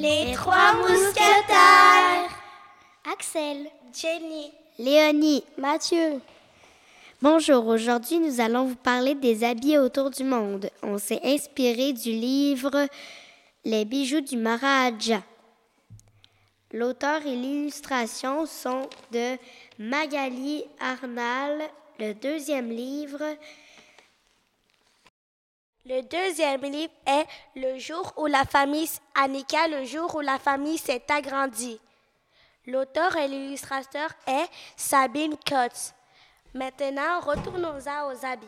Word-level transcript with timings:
Les 0.00 0.32
trois 0.34 0.72
mousquetaires. 0.76 2.30
Axel. 3.12 3.66
Jenny. 3.92 4.50
Léonie. 4.78 5.44
Mathieu. 5.58 6.22
Bonjour, 7.20 7.66
aujourd'hui 7.66 8.18
nous 8.18 8.40
allons 8.40 8.64
vous 8.64 8.76
parler 8.76 9.14
des 9.14 9.44
habits 9.44 9.76
autour 9.76 10.08
du 10.08 10.24
monde. 10.24 10.70
On 10.82 10.96
s'est 10.96 11.20
inspiré 11.22 11.92
du 11.92 12.12
livre 12.12 12.88
Les 13.66 13.84
bijoux 13.84 14.22
du 14.22 14.38
Maharaja. 14.38 15.22
L'auteur 16.72 17.20
et 17.26 17.36
l'illustration 17.36 18.46
sont 18.46 18.88
de 19.12 19.36
Magali 19.78 20.64
Arnal. 20.80 21.60
Le 21.98 22.14
deuxième 22.14 22.70
livre 22.70 23.22
le 25.86 26.02
deuxième 26.02 26.60
livre 26.62 26.92
est 27.06 27.26
Le 27.56 27.78
jour 27.78 28.12
où 28.16 28.26
la 28.26 28.44
famille 28.44 28.88
Annika, 29.14 29.66
le 29.68 29.84
jour 29.84 30.14
où 30.14 30.20
la 30.20 30.38
famille 30.38 30.78
s'est 30.78 31.04
agrandie. 31.08 31.80
L'auteur 32.66 33.16
et 33.16 33.26
l'illustrateur 33.26 34.10
est 34.26 34.48
Sabine 34.76 35.36
Kotz. 35.38 35.94
Maintenant, 36.52 37.20
retournons-en 37.20 38.12
aux 38.12 38.24
habits. 38.26 38.46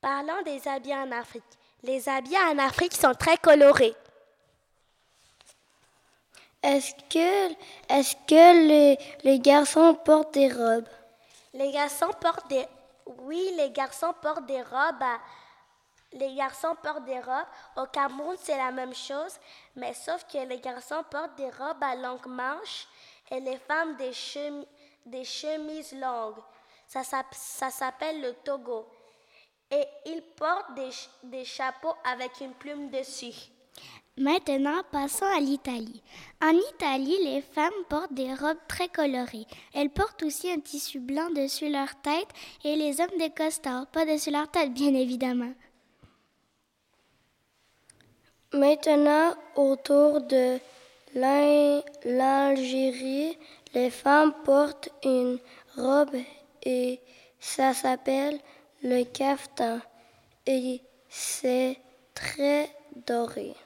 Parlons 0.00 0.42
des 0.44 0.66
habits 0.66 0.94
en 0.94 1.12
Afrique. 1.12 1.42
Les 1.82 2.08
habits 2.08 2.36
en 2.36 2.58
Afrique 2.58 2.94
sont 2.94 3.14
très 3.14 3.36
colorés. 3.36 3.94
Est-ce 6.62 6.94
que, 7.08 7.52
est 7.88 8.26
que 8.26 8.66
les, 8.66 8.98
les 9.22 9.38
garçons 9.38 9.94
portent 9.94 10.34
des 10.34 10.50
robes? 10.50 10.88
Les 11.52 11.70
garçons 11.70 12.10
portent 12.20 12.48
des... 12.48 12.66
Oui, 13.20 13.52
les 13.56 13.70
garçons 13.70 14.14
portent 14.20 14.46
des 14.46 14.62
robes 14.62 15.02
à 15.02 15.18
les 16.14 16.34
garçons 16.34 16.74
portent 16.82 17.04
des 17.04 17.20
robes. 17.20 17.46
Au 17.76 17.86
Cameroun, 17.86 18.36
c'est 18.40 18.56
la 18.56 18.70
même 18.70 18.94
chose, 18.94 19.38
mais 19.76 19.92
sauf 19.94 20.24
que 20.32 20.38
les 20.38 20.60
garçons 20.60 21.04
portent 21.10 21.36
des 21.36 21.50
robes 21.50 21.82
à 21.82 21.96
longues 21.96 22.26
manches 22.26 22.86
et 23.30 23.40
les 23.40 23.58
femmes 23.58 23.96
des, 23.96 24.12
chemises 25.24 25.92
longues. 25.94 26.42
Ça, 26.86 27.02
ça, 27.02 27.70
s'appelle 27.70 28.20
le 28.20 28.34
Togo. 28.44 28.86
Et 29.70 29.84
ils 30.06 30.22
portent 30.36 30.74
des, 30.74 30.90
des 31.24 31.44
chapeaux 31.44 31.94
avec 32.04 32.40
une 32.40 32.54
plume 32.54 32.90
dessus. 32.90 33.50
Maintenant, 34.16 34.82
passons 34.92 35.26
à 35.26 35.40
l'Italie. 35.40 36.00
En 36.40 36.52
Italie, 36.52 37.18
les 37.24 37.42
femmes 37.42 37.72
portent 37.88 38.12
des 38.12 38.32
robes 38.32 38.60
très 38.68 38.88
colorées. 38.88 39.46
Elles 39.72 39.90
portent 39.90 40.22
aussi 40.22 40.52
un 40.52 40.60
tissu 40.60 41.00
blanc 41.00 41.30
dessus 41.30 41.68
leur 41.68 42.00
tête 42.00 42.28
et 42.62 42.76
les 42.76 43.00
hommes 43.00 43.18
des 43.18 43.30
costards, 43.30 43.88
pas 43.88 44.04
dessus 44.04 44.30
leur 44.30 44.48
tête, 44.48 44.72
bien 44.72 44.94
évidemment. 44.94 45.52
Maintenant, 48.54 49.34
autour 49.56 50.20
de 50.20 50.60
l'Algérie, 52.04 53.36
les 53.74 53.90
femmes 53.90 54.32
portent 54.44 54.90
une 55.02 55.40
robe 55.76 56.14
et 56.62 57.00
ça 57.40 57.74
s'appelle 57.74 58.38
le 58.84 59.02
kaftan 59.02 59.80
et 60.46 60.80
c'est 61.08 61.76
très 62.14 62.70
doré. 63.06 63.56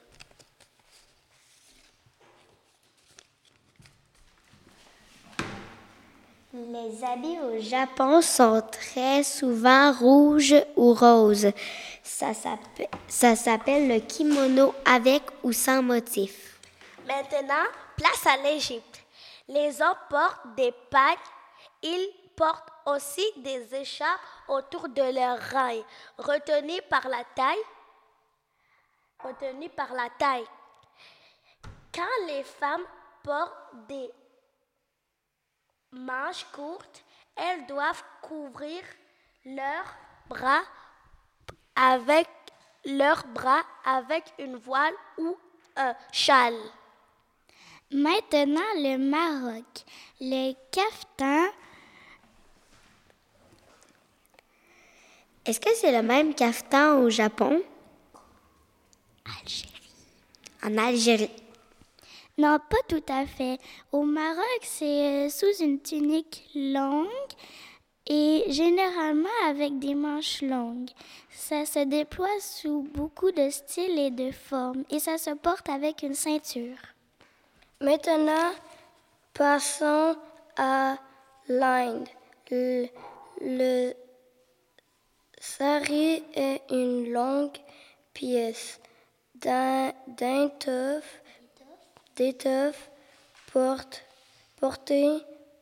Les 6.51 7.03
habits 7.03 7.37
au 7.39 7.59
Japon 7.59 8.23
sont 8.23 8.63
très 8.71 9.21
souvent 9.21 9.91
rouges 9.93 10.55
ou 10.75 10.95
roses. 10.95 11.51
Ça 12.01 12.33
s'appelle 12.33 13.87
le 13.87 13.99
kimono 13.99 14.73
avec 14.83 15.21
ou 15.43 15.53
sans 15.53 15.83
motif. 15.83 16.59
Maintenant, 17.05 17.65
place 17.95 18.25
à 18.25 18.37
l'Égypte. 18.37 18.99
Les 19.47 19.79
hommes 19.79 19.93
portent 20.09 20.55
des 20.57 20.73
pagnes. 20.89 21.17
Ils 21.83 22.09
portent 22.35 22.73
aussi 22.87 23.25
des 23.37 23.75
écharpes 23.75 24.19
autour 24.47 24.89
de 24.89 25.03
leurs 25.03 25.39
reins, 25.51 25.83
retenues 26.17 26.81
par 26.89 27.07
la 27.09 27.23
taille. 27.35 27.63
Retenues 29.23 29.69
par 29.69 29.93
la 29.93 30.09
taille. 30.17 30.47
Quand 31.93 32.25
les 32.25 32.43
femmes 32.43 32.85
portent 33.21 33.53
des 33.87 34.09
manches 35.91 36.45
courtes, 36.51 37.03
elles 37.35 37.65
doivent 37.67 38.03
couvrir 38.21 38.81
leurs 39.45 39.95
bras 40.27 40.61
avec 41.75 42.27
leurs 42.85 43.25
bras 43.27 43.63
avec 43.85 44.23
une 44.37 44.55
voile 44.55 44.93
ou 45.17 45.37
un 45.75 45.95
châle. 46.11 46.59
Maintenant, 47.91 48.61
le 48.75 48.97
Maroc. 48.97 49.65
Les 50.19 50.55
caftans. 50.71 51.49
Est-ce 55.45 55.59
que 55.59 55.73
c'est 55.75 55.91
le 55.91 56.03
même 56.03 56.35
caftan 56.35 56.99
au 56.99 57.09
Japon? 57.09 57.63
Algérie. 59.25 59.73
En 60.63 60.77
Algérie. 60.77 61.31
Non, 62.39 62.57
pas 62.57 62.77
tout 62.87 63.03
à 63.09 63.25
fait. 63.25 63.57
Au 63.91 64.03
Maroc, 64.03 64.61
c'est 64.61 65.25
euh, 65.25 65.29
sous 65.29 65.61
une 65.61 65.81
tunique 65.81 66.49
longue 66.55 67.05
et 68.07 68.45
généralement 68.47 69.27
avec 69.45 69.77
des 69.79 69.93
manches 69.93 70.41
longues. 70.41 70.89
Ça 71.29 71.65
se 71.65 71.79
déploie 71.79 72.39
sous 72.39 72.83
beaucoup 72.93 73.31
de 73.31 73.49
styles 73.49 73.99
et 73.99 74.09
de 74.09 74.31
formes 74.31 74.85
et 74.89 74.99
ça 74.99 75.17
se 75.17 75.31
porte 75.31 75.67
avec 75.67 76.01
une 76.01 76.13
ceinture. 76.13 76.77
Maintenant, 77.81 78.53
passons 79.33 80.15
à 80.55 80.97
l'Inde. 81.49 82.07
Le, 82.51 82.87
le 83.41 83.93
sari 85.41 86.23
est 86.35 86.61
une 86.71 87.11
longue 87.11 87.57
pièce 88.13 88.79
d'étoffe 92.19 92.89
d'étoffe 93.53 94.03
portée 94.59 95.19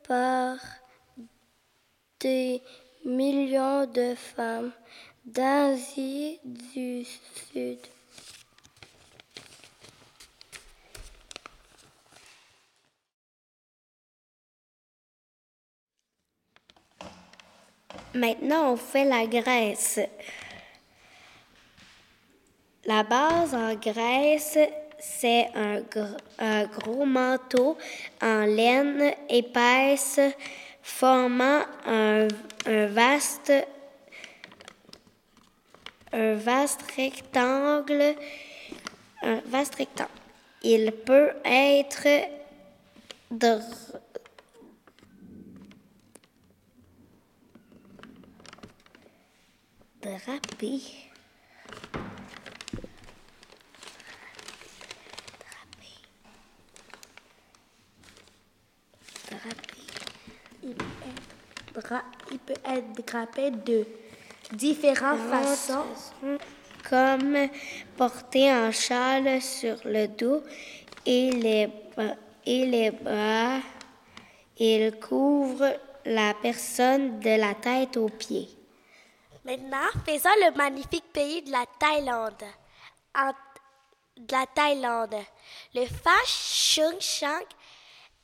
par 0.08 0.56
des 2.18 2.60
millions 3.04 3.86
de 3.86 4.16
femmes 4.16 4.72
d'Asie 5.24 6.40
du 6.44 7.04
Sud. 7.04 7.78
Maintenant, 18.14 18.72
on 18.72 18.76
fait 18.76 19.04
la 19.04 19.28
Grèce. 19.28 20.00
La 22.84 23.04
base 23.04 23.54
en 23.54 23.74
Grèce, 23.76 24.58
c'est 24.98 25.48
un, 25.54 26.64
gros 26.64 27.04
manteau 27.04 27.76
en 28.20 28.44
laine 28.44 29.12
épaisse 29.28 30.20
formant 30.82 31.62
un, 31.86 32.28
vaste 32.66 33.52
un 36.12 36.34
vaste 36.34 36.82
rectangle 36.96 38.14
un 39.22 39.40
vaste 39.46 39.76
rectangle. 39.76 40.10
Il 40.62 40.92
peut 40.92 41.30
être 41.44 42.06
drapé 50.00 50.80
il 62.30 62.38
peut 62.38 62.54
être 62.64 63.06
drapé 63.06 63.50
de 63.50 63.86
différentes 64.52 65.20
façons. 65.30 65.84
Comme 66.88 67.36
porté 67.96 68.52
en 68.52 68.72
châle 68.72 69.42
sur 69.42 69.76
le 69.84 70.06
dos 70.06 70.42
et 71.04 71.32
les, 71.32 71.68
et 72.46 72.66
les 72.66 72.90
bras. 72.90 73.58
Il 74.58 74.98
couvre 74.98 75.76
la 76.04 76.34
personne 76.34 77.20
de 77.20 77.38
la 77.38 77.54
tête 77.54 77.96
aux 77.96 78.08
pieds. 78.08 78.48
Maintenant, 79.44 79.88
faisons 80.04 80.28
le 80.44 80.56
magnifique 80.56 81.12
pays 81.12 81.42
de 81.42 81.52
la 81.52 81.64
Thaïlande. 81.78 82.44
de 84.16 84.32
la 84.32 84.46
Thaïlande. 84.46 85.22
Le 85.74 85.86
Fa 85.86 86.18
Chung 86.26 87.00
Chang 87.00 87.46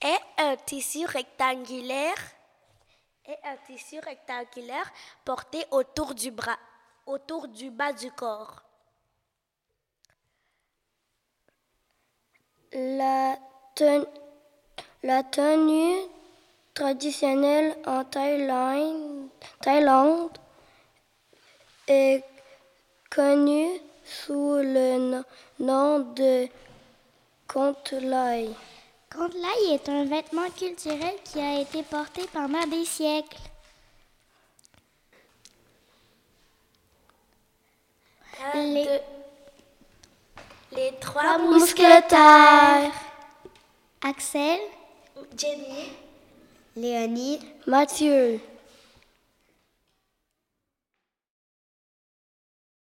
est 0.00 0.42
un 0.42 0.56
tissu 0.56 1.04
rectangulaire 1.06 2.16
et 3.26 3.37
un 3.44 3.56
tissu 3.67 3.99
rectangulaire 4.00 4.91
porté 5.25 5.65
autour 5.71 6.15
du 6.15 6.31
bras, 6.31 6.59
autour 7.06 7.49
du 7.49 7.71
bas 7.71 7.93
du 7.93 8.11
corps. 8.12 8.62
La, 12.73 13.38
ten- 13.75 14.06
la 15.03 15.23
tenue 15.23 16.03
traditionnelle 16.75 17.76
en 17.87 18.05
Thaïlande, 18.05 19.29
Thaïlande 19.61 20.37
est 21.87 22.25
connue 23.11 23.79
sous 24.05 24.56
le 24.56 24.99
no- 24.99 25.25
nom 25.61 26.00
de 26.00 26.49
Kontlai. 27.47 28.50
Kontlai 29.14 29.75
est 29.75 29.88
un 29.88 30.05
vêtement 30.06 30.50
culturel 30.50 31.14
qui 31.25 31.38
a 31.38 31.61
été 31.61 31.82
porté 31.84 32.22
pendant 32.32 32.66
des 32.66 32.84
siècles. 32.84 33.38
Les- 38.55 39.00
Les 40.72 40.93
trois 41.00 41.38
Mousquetaires. 41.38 42.90
Axel, 44.02 44.58
Jenny. 45.37 45.93
Léonie, 46.76 47.38
Mathieu. 47.66 48.40